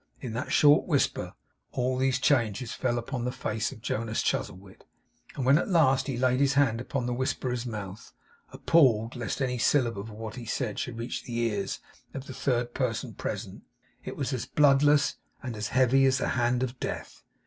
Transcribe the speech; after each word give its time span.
In 0.19 0.33
that 0.33 0.51
short 0.51 0.87
whisper, 0.87 1.35
all 1.71 1.95
these 1.95 2.17
changes 2.17 2.73
fell 2.73 2.97
upon 2.97 3.23
the 3.23 3.31
face 3.31 3.71
of 3.71 3.83
Jonas 3.83 4.23
Chuzzlewit; 4.23 4.83
and 5.35 5.45
when 5.45 5.59
at 5.59 5.69
last 5.69 6.07
he 6.07 6.17
laid 6.17 6.39
his 6.39 6.55
hand 6.55 6.81
upon 6.81 7.05
the 7.05 7.13
whisperer's 7.13 7.67
mouth, 7.67 8.11
appalled, 8.51 9.15
lest 9.15 9.43
any 9.43 9.59
syllable 9.59 10.01
of 10.01 10.09
what 10.09 10.37
he 10.37 10.45
said 10.45 10.79
should 10.79 10.97
reach 10.97 11.25
the 11.25 11.37
ears 11.37 11.81
of 12.15 12.25
the 12.25 12.33
third 12.33 12.73
person 12.73 13.13
present, 13.13 13.61
it 14.03 14.17
was 14.17 14.33
as 14.33 14.47
bloodless 14.47 15.17
and 15.43 15.55
as 15.55 15.67
heavy 15.67 16.07
as 16.07 16.17
the 16.17 16.29
hand 16.29 16.63
of 16.63 16.79
Death. 16.79 17.21